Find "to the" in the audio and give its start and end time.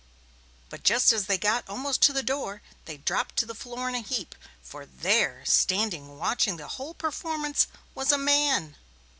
2.01-2.23, 3.37-3.53